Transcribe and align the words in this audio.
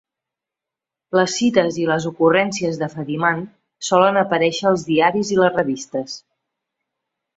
Les 1.17 1.35
cites 1.41 1.77
i 1.81 1.85
les 1.89 2.07
ocurrències 2.11 2.79
de 2.83 2.89
Fadiman 2.93 3.43
solen 3.91 4.17
aparèixer 4.23 4.67
als 4.71 4.87
diaris 4.89 5.33
i 5.37 5.39
les 5.43 5.57
revistes. 5.59 6.17